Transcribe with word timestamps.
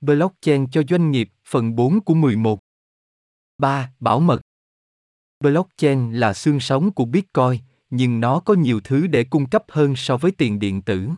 Blockchain 0.00 0.66
cho 0.70 0.82
doanh 0.88 1.10
nghiệp, 1.10 1.28
phần 1.48 1.76
4 1.76 2.00
của 2.00 2.14
11. 2.14 2.60
3. 3.58 3.92
Bảo 4.00 4.20
mật. 4.20 4.40
Blockchain 5.40 6.12
là 6.12 6.34
xương 6.34 6.60
sống 6.60 6.92
của 6.92 7.04
Bitcoin, 7.04 7.60
nhưng 7.90 8.20
nó 8.20 8.40
có 8.40 8.54
nhiều 8.54 8.80
thứ 8.84 9.06
để 9.06 9.24
cung 9.24 9.48
cấp 9.48 9.64
hơn 9.68 9.96
so 9.96 10.16
với 10.16 10.32
tiền 10.32 10.58
điện 10.58 10.82
tử. 10.82 11.08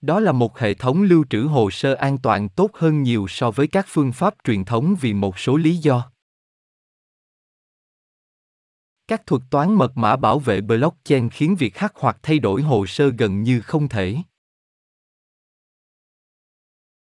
Đó 0.00 0.20
là 0.20 0.32
một 0.32 0.58
hệ 0.58 0.74
thống 0.74 1.02
lưu 1.02 1.24
trữ 1.30 1.42
hồ 1.42 1.70
sơ 1.70 1.94
an 1.94 2.18
toàn 2.18 2.48
tốt 2.48 2.70
hơn 2.74 3.02
nhiều 3.02 3.26
so 3.28 3.50
với 3.50 3.66
các 3.66 3.86
phương 3.88 4.12
pháp 4.12 4.34
truyền 4.44 4.64
thống 4.64 4.94
vì 5.00 5.14
một 5.14 5.38
số 5.38 5.56
lý 5.56 5.76
do. 5.76 6.10
Các 9.08 9.26
thuật 9.26 9.42
toán 9.50 9.74
mật 9.74 9.96
mã 9.96 10.16
bảo 10.16 10.38
vệ 10.38 10.60
blockchain 10.60 11.30
khiến 11.30 11.56
việc 11.56 11.78
hack 11.78 11.96
hoặc 11.96 12.18
thay 12.22 12.38
đổi 12.38 12.62
hồ 12.62 12.86
sơ 12.86 13.08
gần 13.18 13.42
như 13.42 13.60
không 13.60 13.88
thể. 13.88 14.16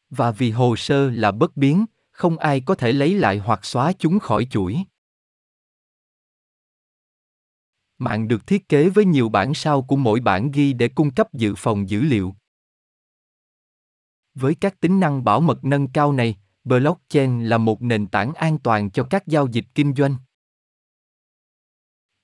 Và 0.09 0.31
vì 0.31 0.51
hồ 0.51 0.75
sơ 0.75 1.09
là 1.09 1.31
bất 1.31 1.57
biến, 1.57 1.85
không 2.11 2.37
ai 2.37 2.61
có 2.61 2.75
thể 2.75 2.91
lấy 2.91 3.13
lại 3.13 3.37
hoặc 3.37 3.65
xóa 3.65 3.93
chúng 3.99 4.19
khỏi 4.19 4.47
chuỗi. 4.49 4.77
Mạng 7.97 8.27
được 8.27 8.47
thiết 8.47 8.69
kế 8.69 8.89
với 8.89 9.05
nhiều 9.05 9.29
bản 9.29 9.53
sao 9.53 9.81
của 9.81 9.95
mỗi 9.95 10.19
bản 10.19 10.51
ghi 10.51 10.73
để 10.73 10.87
cung 10.87 11.13
cấp 11.13 11.33
dự 11.33 11.53
phòng 11.57 11.89
dữ 11.89 12.01
liệu. 12.01 12.35
Với 14.33 14.55
các 14.55 14.79
tính 14.79 14.99
năng 14.99 15.23
bảo 15.23 15.41
mật 15.41 15.63
nâng 15.63 15.87
cao 15.87 16.13
này, 16.13 16.37
blockchain 16.63 17.45
là 17.45 17.57
một 17.57 17.81
nền 17.81 18.07
tảng 18.07 18.33
an 18.33 18.57
toàn 18.59 18.91
cho 18.91 19.07
các 19.09 19.27
giao 19.27 19.47
dịch 19.47 19.65
kinh 19.75 19.95
doanh. 19.95 20.15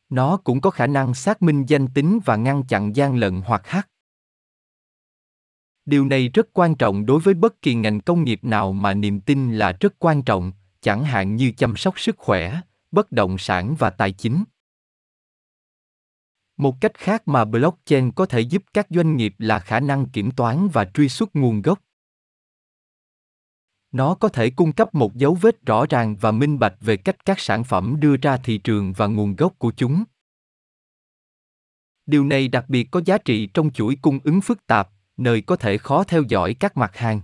Nó 0.09 0.37
cũng 0.37 0.61
có 0.61 0.69
khả 0.69 0.87
năng 0.87 1.13
xác 1.13 1.41
minh 1.41 1.65
danh 1.65 1.87
tính 1.93 2.19
và 2.25 2.35
ngăn 2.35 2.63
chặn 2.67 2.95
gian 2.95 3.15
lận 3.15 3.41
hoặc 3.41 3.67
hack. 3.67 3.92
Điều 5.85 6.05
này 6.05 6.29
rất 6.29 6.47
quan 6.53 6.75
trọng 6.75 7.05
đối 7.05 7.19
với 7.19 7.33
bất 7.33 7.61
kỳ 7.61 7.73
ngành 7.75 7.99
công 7.99 8.23
nghiệp 8.23 8.43
nào 8.43 8.73
mà 8.73 8.93
niềm 8.93 9.21
tin 9.21 9.53
là 9.53 9.77
rất 9.79 9.93
quan 9.99 10.23
trọng, 10.23 10.51
chẳng 10.81 11.03
hạn 11.03 11.35
như 11.35 11.51
chăm 11.57 11.75
sóc 11.75 11.99
sức 11.99 12.17
khỏe, 12.17 12.61
bất 12.91 13.11
động 13.11 13.37
sản 13.37 13.75
và 13.79 13.89
tài 13.89 14.11
chính. 14.11 14.43
Một 16.57 16.81
cách 16.81 16.93
khác 16.93 17.27
mà 17.27 17.45
blockchain 17.45 18.11
có 18.11 18.25
thể 18.25 18.39
giúp 18.39 18.63
các 18.73 18.87
doanh 18.89 19.15
nghiệp 19.15 19.35
là 19.37 19.59
khả 19.59 19.79
năng 19.79 20.09
kiểm 20.09 20.31
toán 20.31 20.67
và 20.73 20.85
truy 20.93 21.09
xuất 21.09 21.35
nguồn 21.35 21.61
gốc. 21.61 21.79
Nó 23.91 24.15
có 24.15 24.29
thể 24.29 24.49
cung 24.49 24.71
cấp 24.71 24.95
một 24.95 25.15
dấu 25.15 25.37
vết 25.41 25.65
rõ 25.65 25.85
ràng 25.89 26.15
và 26.15 26.31
minh 26.31 26.59
bạch 26.59 26.75
về 26.81 26.97
cách 26.97 27.25
các 27.25 27.39
sản 27.39 27.63
phẩm 27.63 27.95
đưa 27.99 28.17
ra 28.17 28.37
thị 28.37 28.57
trường 28.57 28.93
và 28.93 29.07
nguồn 29.07 29.35
gốc 29.35 29.59
của 29.59 29.71
chúng. 29.77 30.03
Điều 32.05 32.25
này 32.25 32.47
đặc 32.47 32.65
biệt 32.67 32.87
có 32.91 33.01
giá 33.05 33.17
trị 33.17 33.47
trong 33.53 33.71
chuỗi 33.71 33.97
cung 34.01 34.19
ứng 34.23 34.41
phức 34.41 34.67
tạp, 34.67 34.89
nơi 35.17 35.41
có 35.41 35.55
thể 35.55 35.77
khó 35.77 36.03
theo 36.03 36.23
dõi 36.29 36.53
các 36.53 36.77
mặt 36.77 36.97
hàng. 36.97 37.21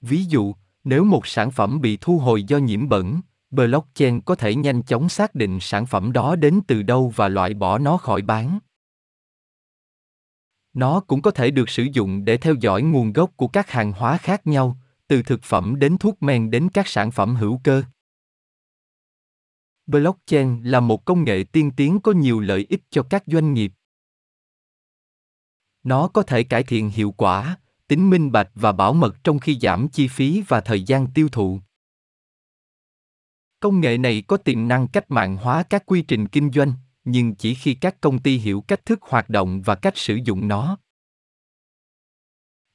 Ví 0.00 0.24
dụ, 0.24 0.54
nếu 0.84 1.04
một 1.04 1.26
sản 1.26 1.50
phẩm 1.50 1.80
bị 1.80 1.98
thu 2.00 2.18
hồi 2.18 2.42
do 2.42 2.58
nhiễm 2.58 2.88
bẩn, 2.88 3.20
blockchain 3.50 4.20
có 4.20 4.34
thể 4.34 4.54
nhanh 4.54 4.82
chóng 4.82 5.08
xác 5.08 5.34
định 5.34 5.58
sản 5.60 5.86
phẩm 5.86 6.12
đó 6.12 6.36
đến 6.36 6.60
từ 6.66 6.82
đâu 6.82 7.12
và 7.16 7.28
loại 7.28 7.54
bỏ 7.54 7.78
nó 7.78 7.96
khỏi 7.96 8.22
bán. 8.22 8.58
Nó 10.72 11.00
cũng 11.00 11.22
có 11.22 11.30
thể 11.30 11.50
được 11.50 11.68
sử 11.68 11.86
dụng 11.92 12.24
để 12.24 12.36
theo 12.36 12.54
dõi 12.60 12.82
nguồn 12.82 13.12
gốc 13.12 13.30
của 13.36 13.48
các 13.48 13.70
hàng 13.70 13.92
hóa 13.92 14.16
khác 14.16 14.46
nhau, 14.46 14.78
từ 15.06 15.22
thực 15.22 15.42
phẩm 15.42 15.78
đến 15.78 15.98
thuốc 15.98 16.22
men 16.22 16.50
đến 16.50 16.68
các 16.74 16.88
sản 16.88 17.10
phẩm 17.10 17.36
hữu 17.36 17.60
cơ. 17.64 17.82
Blockchain 19.86 20.62
là 20.62 20.80
một 20.80 21.04
công 21.04 21.24
nghệ 21.24 21.44
tiên 21.52 21.70
tiến 21.76 22.00
có 22.00 22.12
nhiều 22.12 22.40
lợi 22.40 22.66
ích 22.68 22.82
cho 22.90 23.02
các 23.02 23.22
doanh 23.26 23.54
nghiệp. 23.54 23.72
Nó 25.82 26.08
có 26.08 26.22
thể 26.22 26.42
cải 26.42 26.62
thiện 26.62 26.90
hiệu 26.90 27.14
quả, 27.16 27.56
tính 27.88 28.10
minh 28.10 28.32
bạch 28.32 28.50
và 28.54 28.72
bảo 28.72 28.92
mật 28.92 29.24
trong 29.24 29.38
khi 29.38 29.58
giảm 29.62 29.88
chi 29.88 30.08
phí 30.08 30.42
và 30.48 30.60
thời 30.60 30.82
gian 30.82 31.06
tiêu 31.14 31.28
thụ. 31.28 31.60
Công 33.60 33.80
nghệ 33.80 33.98
này 33.98 34.22
có 34.26 34.36
tiềm 34.36 34.68
năng 34.68 34.88
cách 34.88 35.10
mạng 35.10 35.36
hóa 35.36 35.62
các 35.62 35.86
quy 35.86 36.02
trình 36.02 36.28
kinh 36.28 36.50
doanh, 36.52 36.72
nhưng 37.04 37.34
chỉ 37.34 37.54
khi 37.54 37.74
các 37.74 38.00
công 38.00 38.18
ty 38.18 38.38
hiểu 38.38 38.60
cách 38.60 38.86
thức 38.86 39.02
hoạt 39.02 39.30
động 39.30 39.62
và 39.62 39.74
cách 39.74 39.96
sử 39.96 40.18
dụng 40.24 40.48
nó. 40.48 40.78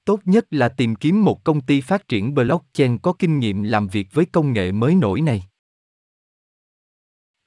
Tốt 0.05 0.19
nhất 0.25 0.45
là 0.49 0.69
tìm 0.69 0.95
kiếm 0.95 1.23
một 1.23 1.43
công 1.43 1.61
ty 1.61 1.81
phát 1.81 2.07
triển 2.07 2.33
blockchain 2.33 2.97
có 2.97 3.13
kinh 3.13 3.39
nghiệm 3.39 3.63
làm 3.63 3.87
việc 3.87 4.07
với 4.11 4.25
công 4.25 4.53
nghệ 4.53 4.71
mới 4.71 4.95
nổi 4.95 5.21
này. 5.21 5.43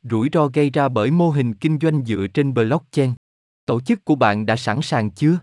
Rủi 0.03 0.29
ro 0.33 0.47
gây 0.47 0.71
ra 0.71 0.89
bởi 0.89 1.11
mô 1.11 1.31
hình 1.31 1.55
kinh 1.55 1.79
doanh 1.81 2.05
dựa 2.05 2.27
trên 2.35 2.55
blockchain. 2.55 3.13
Tổ 3.67 3.81
chức 3.81 4.05
của 4.05 4.15
bạn 4.15 4.47
đã 4.47 4.57
sẵn 4.57 4.83
sàng 4.83 5.11
chưa? 5.11 5.39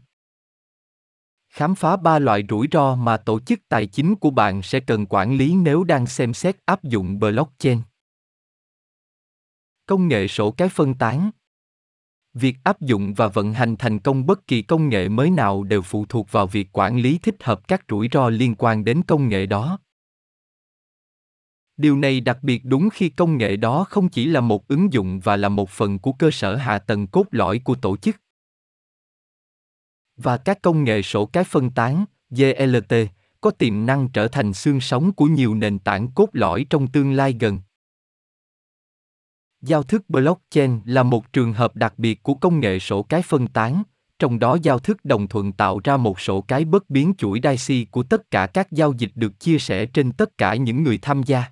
Khám 1.56 1.76
phá 1.76 1.98
ba 1.98 2.20
loại 2.20 2.44
rủi 2.50 2.68
ro 2.72 2.96
mà 2.96 3.18
tổ 3.18 3.40
chức 3.40 3.60
tài 3.70 3.86
chính 3.86 4.16
của 4.16 4.30
bạn 4.30 4.62
sẽ 4.62 4.80
cần 4.80 5.06
quản 5.06 5.38
lý 5.38 5.56
nếu 5.56 5.84
đang 5.84 6.06
xem 6.08 6.34
xét 6.34 6.58
áp 6.66 6.84
dụng 6.84 7.20
blockchain. 7.20 7.82
Công 9.86 10.08
nghệ 10.08 10.28
sổ 10.28 10.52
cái 10.52 10.70
phân 10.70 10.94
tán 10.94 11.32
Việc 12.34 12.56
áp 12.64 12.82
dụng 12.82 13.14
và 13.14 13.28
vận 13.28 13.54
hành 13.54 13.76
thành 13.76 14.00
công 14.00 14.26
bất 14.26 14.48
kỳ 14.48 14.62
công 14.62 14.90
nghệ 14.90 15.10
mới 15.10 15.30
nào 15.30 15.64
đều 15.64 15.82
phụ 15.82 16.06
thuộc 16.10 16.32
vào 16.32 16.48
việc 16.48 16.68
quản 16.72 16.98
lý 16.98 17.18
thích 17.18 17.44
hợp 17.44 17.68
các 17.68 17.86
rủi 17.90 18.10
ro 18.12 18.30
liên 18.30 18.56
quan 18.58 18.86
đến 18.86 19.02
công 19.08 19.28
nghệ 19.28 19.46
đó. 19.46 19.80
Điều 21.78 21.98
này 21.98 22.22
đặc 22.22 22.38
biệt 22.42 22.62
đúng 22.66 22.90
khi 22.90 23.10
công 23.10 23.38
nghệ 23.38 23.56
đó 23.56 23.86
không 23.90 24.10
chỉ 24.10 24.26
là 24.26 24.42
một 24.42 24.68
ứng 24.68 24.94
dụng 24.94 25.20
và 25.20 25.38
là 25.38 25.50
một 25.50 25.70
phần 25.70 26.00
của 26.00 26.12
cơ 26.12 26.32
sở 26.32 26.56
hạ 26.56 26.80
tầng 26.80 27.08
cốt 27.08 27.26
lõi 27.32 27.60
của 27.60 27.76
tổ 27.76 27.98
chức. 27.98 28.16
Và 30.18 30.38
các 30.38 30.62
công 30.62 30.84
nghệ 30.84 31.02
sổ 31.02 31.26
cái 31.26 31.44
phân 31.44 31.72
tán, 31.72 32.06
GLT, 32.30 32.96
có 33.42 33.52
tiềm 33.52 33.86
năng 33.86 34.10
trở 34.10 34.28
thành 34.28 34.54
xương 34.54 34.82
sống 34.82 35.12
của 35.12 35.26
nhiều 35.26 35.56
nền 35.56 35.80
tảng 35.80 36.12
cốt 36.12 36.30
lõi 36.34 36.66
trong 36.70 36.88
tương 36.88 37.14
lai 37.14 37.36
gần. 37.40 37.60
Giao 39.62 39.84
thức 39.84 40.10
blockchain 40.10 40.80
là 40.86 41.04
một 41.04 41.34
trường 41.34 41.54
hợp 41.54 41.76
đặc 41.76 41.94
biệt 41.98 42.24
của 42.24 42.34
công 42.34 42.60
nghệ 42.60 42.80
sổ 42.80 43.04
cái 43.04 43.22
phân 43.22 43.48
tán, 43.48 43.84
trong 44.20 44.40
đó 44.40 44.58
giao 44.64 44.80
thức 44.80 45.06
đồng 45.06 45.28
thuận 45.28 45.52
tạo 45.52 45.80
ra 45.84 45.98
một 45.98 46.20
sổ 46.20 46.42
cái 46.42 46.66
bất 46.66 46.90
biến 46.90 47.14
chuỗi 47.18 47.40
DAISY 47.44 47.86
của 47.86 48.04
tất 48.04 48.32
cả 48.32 48.48
các 48.48 48.72
giao 48.72 48.94
dịch 48.94 49.12
được 49.16 49.40
chia 49.40 49.60
sẻ 49.60 49.86
trên 49.86 50.12
tất 50.12 50.38
cả 50.38 50.56
những 50.56 50.84
người 50.84 51.00
tham 51.02 51.24
gia. 51.24 51.44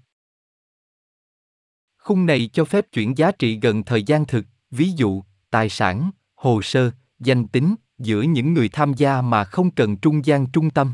Khung 1.97 2.25
này 2.25 2.49
cho 2.53 2.65
phép 2.65 2.85
chuyển 2.91 3.17
giá 3.17 3.31
trị 3.31 3.59
gần 3.61 3.83
thời 3.83 4.03
gian 4.03 4.25
thực, 4.25 4.45
ví 4.71 4.91
dụ, 4.91 5.23
tài 5.49 5.69
sản, 5.69 6.11
hồ 6.35 6.61
sơ, 6.61 6.91
danh 7.19 7.47
tính, 7.47 7.75
giữa 7.97 8.21
những 8.21 8.53
người 8.53 8.69
tham 8.69 8.93
gia 8.93 9.21
mà 9.21 9.43
không 9.43 9.71
cần 9.71 9.97
trung 9.97 10.25
gian 10.25 10.51
trung 10.51 10.69
tâm. 10.69 10.93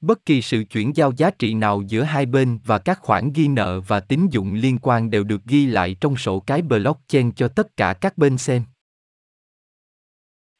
Bất 0.00 0.26
kỳ 0.26 0.42
sự 0.42 0.64
chuyển 0.70 0.96
giao 0.96 1.12
giá 1.16 1.30
trị 1.30 1.54
nào 1.54 1.82
giữa 1.82 2.02
hai 2.02 2.26
bên 2.26 2.58
và 2.64 2.78
các 2.78 2.98
khoản 3.00 3.32
ghi 3.32 3.48
nợ 3.48 3.80
và 3.80 4.00
tín 4.00 4.28
dụng 4.30 4.54
liên 4.54 4.78
quan 4.82 5.10
đều 5.10 5.24
được 5.24 5.44
ghi 5.44 5.66
lại 5.66 5.96
trong 6.00 6.16
sổ 6.16 6.40
cái 6.40 6.62
blockchain 6.62 7.32
cho 7.32 7.48
tất 7.48 7.76
cả 7.76 7.94
các 7.94 8.18
bên 8.18 8.38
xem. 8.38 8.62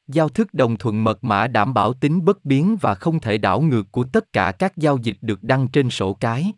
Giao 0.07 0.29
thức 0.29 0.53
đồng 0.53 0.77
thuận 0.77 1.03
mật 1.03 1.23
mã 1.23 1.47
đảm 1.47 1.73
bảo 1.73 1.93
tính 1.93 2.25
bất 2.25 2.45
biến 2.45 2.77
và 2.81 2.95
không 2.95 3.19
thể 3.19 3.37
đảo 3.37 3.61
ngược 3.61 3.91
của 3.91 4.03
tất 4.03 4.33
cả 4.33 4.51
các 4.59 4.77
giao 4.77 4.97
dịch 4.97 5.17
được 5.21 5.43
đăng 5.43 5.67
trên 5.67 5.89
sổ 5.89 6.13
cái. 6.13 6.53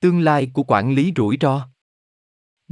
Tương 0.00 0.20
lai 0.20 0.50
của 0.52 0.62
quản 0.62 0.94
lý 0.94 1.12
rủi 1.16 1.38
ro 1.40 1.68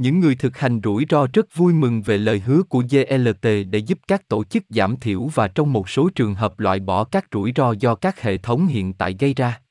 những 0.01 0.19
người 0.19 0.35
thực 0.35 0.57
hành 0.57 0.81
rủi 0.83 1.05
ro 1.09 1.27
rất 1.33 1.55
vui 1.55 1.73
mừng 1.73 2.01
về 2.01 2.17
lời 2.17 2.39
hứa 2.39 2.63
của 2.63 2.83
GLT 2.89 3.47
để 3.69 3.79
giúp 3.79 3.99
các 4.07 4.27
tổ 4.27 4.43
chức 4.43 4.63
giảm 4.69 4.97
thiểu 4.97 5.27
và 5.27 5.47
trong 5.47 5.73
một 5.73 5.89
số 5.89 6.09
trường 6.15 6.35
hợp 6.35 6.59
loại 6.59 6.79
bỏ 6.79 7.03
các 7.03 7.25
rủi 7.31 7.51
ro 7.55 7.71
do 7.71 7.95
các 7.95 8.21
hệ 8.21 8.37
thống 8.37 8.67
hiện 8.67 8.93
tại 8.93 9.15
gây 9.19 9.33
ra. 9.33 9.61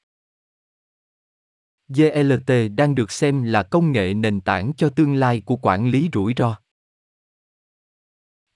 GLT 1.89 2.53
đang 2.77 2.95
được 2.95 3.13
xem 3.13 3.43
là 3.43 3.63
công 3.63 3.93
nghệ 3.93 4.15
nền 4.15 4.41
tảng 4.41 4.73
cho 4.77 4.89
tương 4.89 5.15
lai 5.15 5.43
của 5.45 5.57
quản 5.57 5.91
lý 5.91 6.09
rủi 6.13 6.35
ro. 6.37 6.57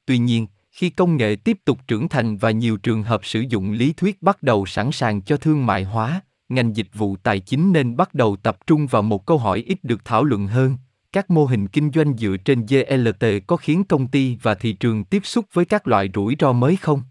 Tuy 0.07 0.19
nhiên, 0.19 0.47
khi 0.71 0.91
công 0.91 1.17
nghệ 1.17 1.37
tiếp 1.37 1.59
tục 1.65 1.79
trưởng 1.87 2.09
thành 2.09 2.37
và 2.37 2.51
nhiều 2.51 2.77
trường 2.77 3.03
hợp 3.03 3.25
sử 3.25 3.41
dụng 3.41 3.73
lý 3.73 3.93
thuyết 3.93 4.23
bắt 4.23 4.43
đầu 4.43 4.67
sẵn 4.67 4.93
sàng 4.93 5.23
cho 5.23 5.37
thương 5.37 5.67
mại 5.67 5.85
hóa, 5.85 6.21
ngành 6.49 6.77
dịch 6.77 6.89
vụ 6.95 7.17
tài 7.17 7.41
chính 7.41 7.73
nên 7.73 7.97
bắt 7.97 8.15
đầu 8.15 8.37
tập 8.37 8.67
trung 8.67 8.87
vào 8.87 9.03
một 9.03 9.27
câu 9.27 9.39
hỏi 9.39 9.59
ít 9.67 9.85
được 9.85 10.05
thảo 10.05 10.25
luận 10.25 10.47
hơn, 10.47 10.77
các 11.15 11.31
mô 11.31 11.45
hình 11.45 11.69
kinh 11.69 11.91
doanh 11.95 12.17
dựa 12.17 12.37
trên 12.45 12.67
GLT 12.67 13.27
có 13.47 13.57
khiến 13.57 13.85
công 13.85 14.07
ty 14.07 14.37
và 14.43 14.55
thị 14.55 14.73
trường 14.73 15.05
tiếp 15.05 15.21
xúc 15.25 15.45
với 15.53 15.65
các 15.65 15.87
loại 15.87 16.11
rủi 16.15 16.37
ro 16.41 16.53
mới 16.53 16.77
không? 16.77 17.03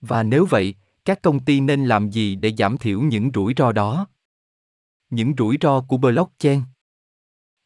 Và 0.00 0.22
nếu 0.22 0.46
vậy, 0.46 0.74
các 1.04 1.22
công 1.22 1.40
ty 1.40 1.60
nên 1.60 1.86
làm 1.86 2.10
gì 2.10 2.36
để 2.36 2.52
giảm 2.58 2.78
thiểu 2.78 3.00
những 3.00 3.30
rủi 3.34 3.54
ro 3.56 3.72
đó? 3.72 4.06
Những 5.10 5.34
rủi 5.38 5.58
ro 5.60 5.80
của 5.80 5.96
blockchain. 5.96 6.60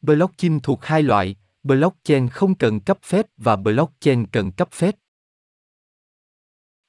Blockchain 0.03 0.61
thuộc 0.61 0.85
hai 0.85 1.03
loại, 1.03 1.37
blockchain 1.63 2.29
không 2.29 2.55
cần 2.55 2.81
cấp 2.81 2.99
phép 3.03 3.27
và 3.37 3.57
blockchain 3.57 4.27
cần 4.27 4.53
cấp 4.53 4.69
phép. 4.73 4.95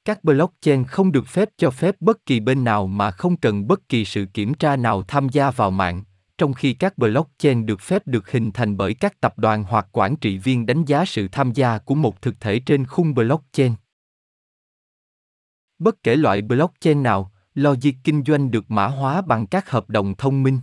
Các 0.05 0.23
blockchain 0.23 0.83
không 0.83 1.11
được 1.11 1.27
phép 1.27 1.49
cho 1.57 1.71
phép 1.71 1.95
bất 1.99 2.25
kỳ 2.25 2.39
bên 2.39 2.63
nào 2.63 2.87
mà 2.87 3.11
không 3.11 3.37
cần 3.37 3.67
bất 3.67 3.89
kỳ 3.89 4.05
sự 4.05 4.25
kiểm 4.33 4.53
tra 4.53 4.75
nào 4.75 5.03
tham 5.03 5.29
gia 5.29 5.51
vào 5.51 5.71
mạng, 5.71 6.03
trong 6.37 6.53
khi 6.53 6.73
các 6.73 6.97
blockchain 6.97 7.65
được 7.65 7.81
phép 7.81 8.07
được 8.07 8.31
hình 8.31 8.51
thành 8.51 8.77
bởi 8.77 8.93
các 8.93 9.21
tập 9.21 9.39
đoàn 9.39 9.63
hoặc 9.63 9.87
quản 9.91 10.15
trị 10.15 10.37
viên 10.37 10.65
đánh 10.65 10.85
giá 10.85 11.05
sự 11.05 11.27
tham 11.31 11.51
gia 11.51 11.77
của 11.77 11.95
một 11.95 12.21
thực 12.21 12.39
thể 12.39 12.59
trên 12.59 12.85
khung 12.85 13.13
blockchain 13.13 13.73
Bất 15.79 16.03
kể 16.03 16.15
loại 16.15 16.41
blockchain 16.41 17.03
nào, 17.03 17.31
logic 17.53 17.91
kinh 18.03 18.23
doanh 18.23 18.51
được 18.51 18.71
mã 18.71 18.87
hóa 18.87 19.21
bằng 19.21 19.47
các 19.47 19.69
hợp 19.69 19.89
đồng 19.89 20.15
thông 20.15 20.43
minh. 20.43 20.59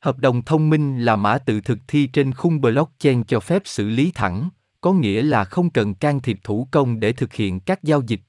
Hợp 0.00 0.18
đồng 0.18 0.42
thông 0.44 0.70
minh 0.70 1.04
là 1.04 1.16
mã 1.16 1.38
tự 1.38 1.60
thực 1.60 1.78
thi 1.88 2.06
trên 2.06 2.32
khung 2.32 2.60
blockchain 2.60 3.24
cho 3.24 3.40
phép 3.40 3.62
xử 3.64 3.88
lý 3.88 4.10
thẳng, 4.14 4.50
có 4.80 4.92
nghĩa 4.92 5.22
là 5.22 5.44
không 5.44 5.70
cần 5.70 5.94
can 5.94 6.20
thiệp 6.20 6.38
thủ 6.42 6.68
công 6.70 7.00
để 7.00 7.12
thực 7.12 7.32
hiện 7.32 7.60
các 7.60 7.82
giao 7.82 8.02
dịch. 8.06 8.20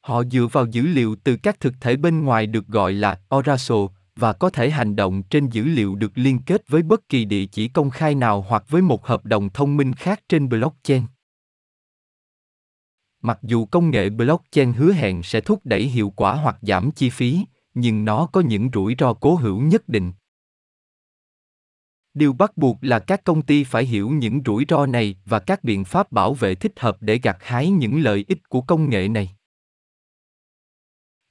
Họ 0.00 0.24
dựa 0.24 0.46
vào 0.52 0.66
dữ 0.66 0.82
liệu 0.82 1.16
từ 1.24 1.36
các 1.36 1.60
thực 1.60 1.74
thể 1.80 1.96
bên 1.96 2.24
ngoài 2.24 2.46
được 2.46 2.66
gọi 2.66 2.92
là 2.92 3.20
Oracle 3.34 3.86
và 4.16 4.32
có 4.32 4.50
thể 4.50 4.70
hành 4.70 4.96
động 4.96 5.22
trên 5.22 5.48
dữ 5.48 5.64
liệu 5.64 5.94
được 5.94 6.12
liên 6.14 6.38
kết 6.46 6.68
với 6.68 6.82
bất 6.82 7.08
kỳ 7.08 7.24
địa 7.24 7.46
chỉ 7.46 7.68
công 7.68 7.90
khai 7.90 8.14
nào 8.14 8.44
hoặc 8.48 8.64
với 8.68 8.82
một 8.82 9.06
hợp 9.06 9.24
đồng 9.24 9.50
thông 9.50 9.76
minh 9.76 9.92
khác 9.92 10.20
trên 10.28 10.48
blockchain. 10.48 11.02
Mặc 13.22 13.38
dù 13.42 13.66
công 13.66 13.90
nghệ 13.90 14.10
blockchain 14.10 14.72
hứa 14.72 14.92
hẹn 14.92 15.22
sẽ 15.22 15.40
thúc 15.40 15.60
đẩy 15.64 15.82
hiệu 15.82 16.12
quả 16.16 16.34
hoặc 16.34 16.56
giảm 16.62 16.90
chi 16.90 17.10
phí, 17.10 17.44
nhưng 17.74 18.04
nó 18.04 18.26
có 18.26 18.40
những 18.40 18.70
rủi 18.72 18.94
ro 18.98 19.14
cố 19.14 19.34
hữu 19.34 19.60
nhất 19.60 19.88
định. 19.88 20.12
Điều 22.14 22.32
bắt 22.32 22.56
buộc 22.56 22.78
là 22.80 22.98
các 22.98 23.24
công 23.24 23.42
ty 23.42 23.64
phải 23.64 23.84
hiểu 23.84 24.10
những 24.10 24.40
rủi 24.46 24.64
ro 24.68 24.86
này 24.86 25.16
và 25.24 25.38
các 25.38 25.64
biện 25.64 25.84
pháp 25.84 26.12
bảo 26.12 26.34
vệ 26.34 26.54
thích 26.54 26.72
hợp 26.76 26.96
để 27.00 27.18
gặt 27.22 27.36
hái 27.40 27.70
những 27.70 28.02
lợi 28.02 28.24
ích 28.28 28.48
của 28.48 28.60
công 28.60 28.90
nghệ 28.90 29.08
này. 29.08 29.36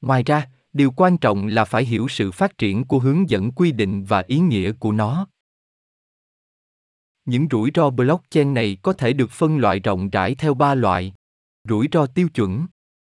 Ngoài 0.01 0.23
ra, 0.23 0.49
điều 0.73 0.91
quan 0.91 1.17
trọng 1.17 1.47
là 1.47 1.65
phải 1.65 1.85
hiểu 1.85 2.07
sự 2.07 2.31
phát 2.31 2.57
triển 2.57 2.83
của 2.83 2.99
hướng 2.99 3.29
dẫn 3.29 3.51
quy 3.51 3.71
định 3.71 4.03
và 4.03 4.23
ý 4.27 4.39
nghĩa 4.39 4.71
của 4.71 4.91
nó. 4.91 5.27
Những 7.25 7.47
rủi 7.51 7.71
ro 7.75 7.89
blockchain 7.89 8.53
này 8.53 8.77
có 8.81 8.93
thể 8.93 9.13
được 9.13 9.31
phân 9.31 9.57
loại 9.57 9.79
rộng 9.79 10.09
rãi 10.09 10.35
theo 10.35 10.53
ba 10.53 10.75
loại. 10.75 11.13
Rủi 11.69 11.87
ro 11.91 12.05
tiêu 12.05 12.29
chuẩn. 12.29 12.65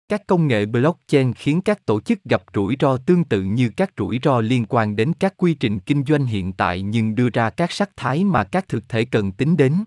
Các 0.09 0.27
công 0.27 0.49
nghệ 0.49 0.67
blockchain 0.67 1.33
khiến 1.33 1.61
các 1.61 1.87
tổ 1.87 2.01
chức 2.01 2.25
gặp 2.25 2.43
rủi 2.55 2.77
ro 2.81 2.97
tương 2.97 3.25
tự 3.25 3.43
như 3.43 3.71
các 3.77 3.93
rủi 3.97 4.21
ro 4.23 4.41
liên 4.41 4.67
quan 4.69 4.97
đến 4.97 5.13
các 5.21 5.35
quy 5.37 5.55
trình 5.55 5.81
kinh 5.81 6.05
doanh 6.05 6.27
hiện 6.27 6.53
tại 6.53 6.83
nhưng 6.83 7.15
đưa 7.15 7.29
ra 7.29 7.51
các 7.51 7.73
sắc 7.73 7.91
thái 7.97 8.25
mà 8.25 8.45
các 8.45 8.69
thực 8.69 8.89
thể 8.89 9.05
cần 9.05 9.33
tính 9.33 9.57
đến. 9.57 9.85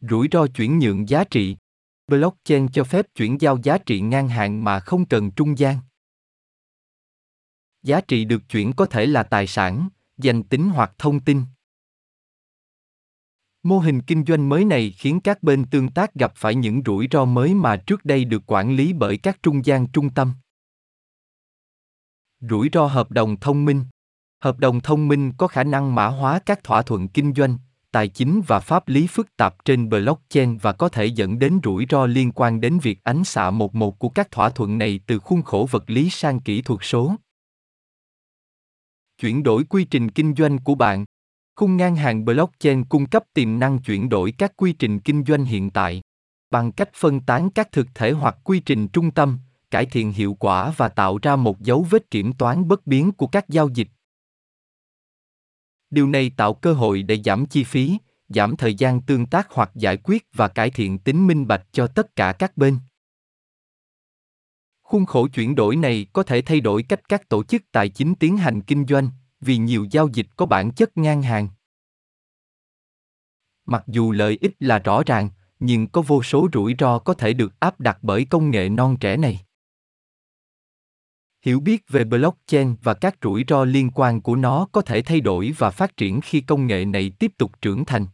Rủi 0.00 0.28
ro 0.32 0.46
chuyển 0.46 0.78
nhượng 0.78 1.08
giá 1.08 1.24
trị. 1.24 1.56
Blockchain 2.08 2.68
cho 2.68 2.84
phép 2.84 3.06
chuyển 3.14 3.40
giao 3.40 3.58
giá 3.62 3.78
trị 3.78 4.00
ngang 4.00 4.28
hàng 4.28 4.64
mà 4.64 4.80
không 4.80 5.06
cần 5.06 5.30
trung 5.30 5.58
gian. 5.58 5.78
Giá 7.82 8.00
trị 8.00 8.24
được 8.24 8.42
chuyển 8.48 8.72
có 8.72 8.86
thể 8.86 9.06
là 9.06 9.22
tài 9.22 9.46
sản, 9.46 9.88
danh 10.16 10.42
tính 10.42 10.70
hoặc 10.70 10.92
thông 10.98 11.20
tin. 11.20 11.42
Mô 13.62 13.78
hình 13.78 14.02
kinh 14.02 14.24
doanh 14.24 14.48
mới 14.48 14.64
này 14.64 14.90
khiến 14.90 15.20
các 15.24 15.42
bên 15.42 15.64
tương 15.70 15.88
tác 15.88 16.14
gặp 16.14 16.32
phải 16.36 16.54
những 16.54 16.82
rủi 16.86 17.08
ro 17.10 17.24
mới 17.24 17.54
mà 17.54 17.76
trước 17.76 18.04
đây 18.04 18.24
được 18.24 18.42
quản 18.46 18.76
lý 18.76 18.92
bởi 18.92 19.18
các 19.18 19.42
trung 19.42 19.66
gian 19.66 19.86
trung 19.92 20.10
tâm. 20.14 20.32
Rủi 22.40 22.68
ro 22.72 22.86
hợp 22.86 23.10
đồng 23.10 23.40
thông 23.40 23.64
minh 23.64 23.84
Hợp 24.40 24.58
đồng 24.58 24.80
thông 24.80 25.08
minh 25.08 25.32
có 25.38 25.46
khả 25.46 25.64
năng 25.64 25.94
mã 25.94 26.06
hóa 26.06 26.40
các 26.46 26.64
thỏa 26.64 26.82
thuận 26.82 27.08
kinh 27.08 27.34
doanh, 27.34 27.58
tài 27.90 28.08
chính 28.08 28.42
và 28.46 28.60
pháp 28.60 28.88
lý 28.88 29.06
phức 29.06 29.36
tạp 29.36 29.64
trên 29.64 29.88
blockchain 29.88 30.56
và 30.56 30.72
có 30.72 30.88
thể 30.88 31.06
dẫn 31.06 31.38
đến 31.38 31.60
rủi 31.64 31.86
ro 31.90 32.06
liên 32.06 32.32
quan 32.32 32.60
đến 32.60 32.78
việc 32.78 32.98
ánh 33.04 33.24
xạ 33.24 33.50
một 33.50 33.74
một 33.74 33.98
của 33.98 34.08
các 34.08 34.30
thỏa 34.30 34.50
thuận 34.50 34.78
này 34.78 35.00
từ 35.06 35.18
khuôn 35.18 35.42
khổ 35.42 35.68
vật 35.70 35.90
lý 35.90 36.10
sang 36.10 36.40
kỹ 36.40 36.62
thuật 36.62 36.80
số. 36.82 37.14
Chuyển 39.20 39.42
đổi 39.42 39.64
quy 39.64 39.84
trình 39.84 40.10
kinh 40.10 40.34
doanh 40.34 40.58
của 40.58 40.74
bạn 40.74 41.04
Khung 41.56 41.76
ngang 41.76 41.96
hàng 41.96 42.24
blockchain 42.24 42.84
cung 42.84 43.06
cấp 43.06 43.24
tiềm 43.34 43.58
năng 43.58 43.78
chuyển 43.78 44.08
đổi 44.08 44.32
các 44.32 44.52
quy 44.56 44.72
trình 44.72 45.00
kinh 45.00 45.24
doanh 45.24 45.44
hiện 45.44 45.70
tại 45.70 46.02
bằng 46.50 46.72
cách 46.72 46.90
phân 46.94 47.20
tán 47.20 47.50
các 47.50 47.72
thực 47.72 47.86
thể 47.94 48.10
hoặc 48.12 48.36
quy 48.44 48.60
trình 48.60 48.88
trung 48.88 49.10
tâm, 49.10 49.38
cải 49.70 49.86
thiện 49.86 50.12
hiệu 50.12 50.36
quả 50.40 50.72
và 50.76 50.88
tạo 50.88 51.18
ra 51.22 51.36
một 51.36 51.60
dấu 51.60 51.86
vết 51.90 52.10
kiểm 52.10 52.32
toán 52.32 52.68
bất 52.68 52.86
biến 52.86 53.12
của 53.12 53.26
các 53.26 53.48
giao 53.48 53.68
dịch. 53.68 53.88
Điều 55.90 56.08
này 56.08 56.30
tạo 56.36 56.54
cơ 56.54 56.72
hội 56.72 57.02
để 57.02 57.22
giảm 57.24 57.46
chi 57.46 57.64
phí, 57.64 57.98
giảm 58.28 58.56
thời 58.56 58.74
gian 58.74 59.00
tương 59.00 59.26
tác 59.26 59.48
hoặc 59.50 59.70
giải 59.74 59.96
quyết 59.96 60.26
và 60.34 60.48
cải 60.48 60.70
thiện 60.70 60.98
tính 60.98 61.26
minh 61.26 61.46
bạch 61.46 61.66
cho 61.72 61.86
tất 61.86 62.16
cả 62.16 62.32
các 62.32 62.56
bên. 62.56 62.78
Khuôn 64.82 65.06
khổ 65.06 65.28
chuyển 65.28 65.54
đổi 65.54 65.76
này 65.76 66.06
có 66.12 66.22
thể 66.22 66.42
thay 66.42 66.60
đổi 66.60 66.82
cách 66.82 67.08
các 67.08 67.28
tổ 67.28 67.44
chức 67.44 67.62
tài 67.72 67.88
chính 67.88 68.14
tiến 68.14 68.36
hành 68.36 68.60
kinh 68.62 68.86
doanh, 68.86 69.10
vì 69.40 69.56
nhiều 69.56 69.86
giao 69.90 70.08
dịch 70.08 70.26
có 70.36 70.46
bản 70.46 70.70
chất 70.70 70.96
ngang 70.96 71.22
hàng. 71.22 71.48
Mặc 73.66 73.84
dù 73.86 74.12
lợi 74.12 74.38
ích 74.40 74.56
là 74.60 74.78
rõ 74.78 75.02
ràng, 75.06 75.28
nhưng 75.60 75.86
có 75.86 76.02
vô 76.02 76.22
số 76.22 76.48
rủi 76.52 76.74
ro 76.78 76.98
có 76.98 77.14
thể 77.14 77.32
được 77.32 77.60
áp 77.60 77.80
đặt 77.80 77.98
bởi 78.02 78.24
công 78.24 78.50
nghệ 78.50 78.68
non 78.68 78.96
trẻ 79.00 79.16
này. 79.16 79.44
Hiểu 81.42 81.60
biết 81.60 81.84
về 81.88 82.04
blockchain 82.04 82.74
và 82.82 82.94
các 82.94 83.16
rủi 83.22 83.44
ro 83.48 83.64
liên 83.64 83.90
quan 83.94 84.20
của 84.20 84.36
nó 84.36 84.66
có 84.72 84.80
thể 84.80 85.02
thay 85.02 85.20
đổi 85.20 85.54
và 85.58 85.70
phát 85.70 85.96
triển 85.96 86.20
khi 86.20 86.40
công 86.40 86.66
nghệ 86.66 86.84
này 86.84 87.12
tiếp 87.18 87.32
tục 87.38 87.52
trưởng 87.60 87.84
thành. 87.84 88.06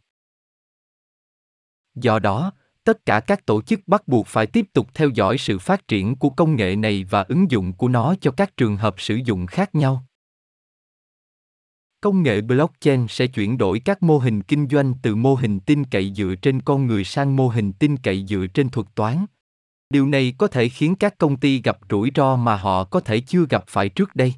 Do 1.95 2.19
đó, 2.19 2.51
tất 2.83 3.05
cả 3.05 3.19
các 3.19 3.45
tổ 3.45 3.61
chức 3.61 3.79
bắt 3.87 4.07
buộc 4.07 4.27
phải 4.27 4.47
tiếp 4.47 4.65
tục 4.73 4.87
theo 4.93 5.09
dõi 5.09 5.37
sự 5.37 5.59
phát 5.59 5.87
triển 5.87 6.15
của 6.15 6.29
công 6.29 6.55
nghệ 6.55 6.75
này 6.75 7.03
và 7.09 7.21
ứng 7.21 7.51
dụng 7.51 7.73
của 7.73 7.87
nó 7.87 8.15
cho 8.21 8.31
các 8.31 8.57
trường 8.57 8.77
hợp 8.77 8.95
sử 8.97 9.15
dụng 9.15 9.47
khác 9.47 9.75
nhau. 9.75 10.05
Công 12.01 12.23
nghệ 12.23 12.41
blockchain 12.41 13.07
sẽ 13.09 13.27
chuyển 13.27 13.57
đổi 13.57 13.79
các 13.79 14.03
mô 14.03 14.17
hình 14.17 14.41
kinh 14.41 14.67
doanh 14.69 14.93
từ 15.01 15.15
mô 15.15 15.35
hình 15.35 15.59
tin 15.59 15.83
cậy 15.83 16.13
dựa 16.15 16.35
trên 16.41 16.61
con 16.61 16.87
người 16.87 17.03
sang 17.03 17.35
mô 17.35 17.47
hình 17.47 17.73
tin 17.73 17.97
cậy 17.97 18.25
dựa 18.27 18.45
trên 18.53 18.69
thuật 18.69 18.87
toán. 18.95 19.25
Điều 19.95 20.07
này 20.07 20.33
có 20.37 20.47
thể 20.47 20.69
khiến 20.69 20.95
các 20.95 21.17
công 21.17 21.37
ty 21.37 21.61
gặp 21.61 21.77
rủi 21.89 22.11
ro 22.15 22.35
mà 22.35 22.55
họ 22.55 22.83
có 22.83 22.99
thể 22.99 23.19
chưa 23.19 23.45
gặp 23.49 23.63
phải 23.67 23.89
trước 23.89 24.15
đây. 24.15 24.33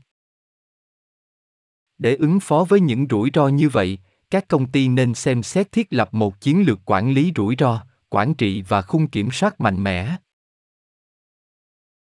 Để 1.98 2.16
ứng 2.16 2.40
phó 2.40 2.66
với 2.70 2.80
những 2.80 3.08
rủi 3.10 3.30
ro 3.34 3.48
như 3.48 3.70
vậy, 3.70 4.00
các 4.30 4.48
công 4.48 4.72
ty 4.72 4.88
nên 4.88 5.14
xem 5.14 5.44
xét 5.44 5.72
thiết 5.72 5.88
lập 5.94 6.14
một 6.14 6.42
chiến 6.42 6.64
lược 6.68 6.80
quản 6.86 7.12
lý 7.12 7.32
rủi 7.36 7.56
ro, 7.60 7.84
quản 8.10 8.34
trị 8.34 8.62
và 8.62 8.82
khung 8.82 9.08
kiểm 9.08 9.32
soát 9.32 9.62
mạnh 9.62 9.84
mẽ. 9.84 10.18